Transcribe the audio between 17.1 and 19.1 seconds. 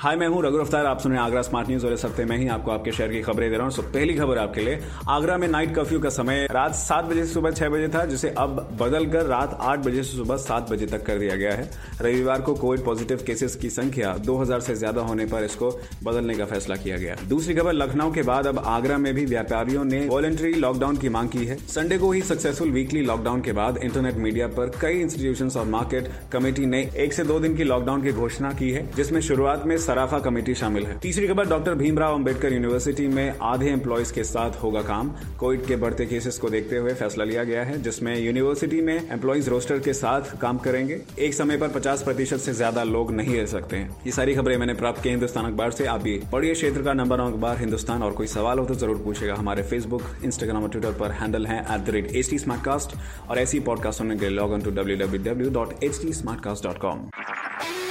दूसरी खबर, लखनऊ के बाद अब आगरा